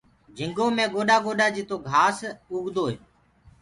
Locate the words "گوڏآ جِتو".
1.25-1.75